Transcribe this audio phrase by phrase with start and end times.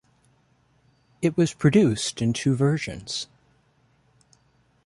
[1.21, 3.27] It was produced in two versions.